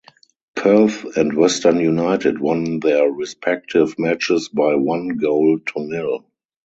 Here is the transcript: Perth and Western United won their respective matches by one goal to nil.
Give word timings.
Perth 0.55 1.15
and 1.15 1.31
Western 1.37 1.79
United 1.79 2.41
won 2.41 2.79
their 2.79 3.07
respective 3.11 3.99
matches 3.99 4.49
by 4.49 4.73
one 4.73 5.09
goal 5.19 5.59
to 5.59 5.73
nil. 5.77 6.25